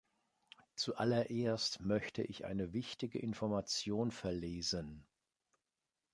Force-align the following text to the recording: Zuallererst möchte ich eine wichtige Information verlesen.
Zuallererst 0.75 1.81
möchte 1.81 2.23
ich 2.23 2.43
eine 2.45 2.73
wichtige 2.73 3.19
Information 3.19 4.09
verlesen. 4.09 5.05